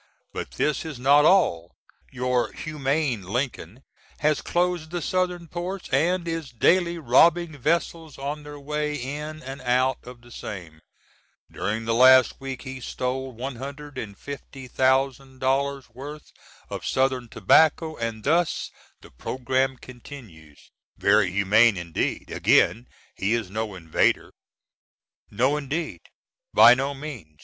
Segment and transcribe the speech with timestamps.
[0.33, 1.75] But this is not all;
[2.11, 3.83] your humane Lincoln
[4.21, 9.43] has closed the Southern ports, & is daily robbing vessels on their way in &
[9.61, 10.81] out of the same.
[11.51, 16.33] During the last week he stole $150,000 worth
[16.71, 18.71] of Southern Tobacco, & thus
[19.01, 20.71] the programme continues.
[20.97, 22.31] Very humane indeed!
[22.31, 24.31] Again, he is no invader!
[25.29, 26.01] No indeed!
[26.55, 27.39] by no means!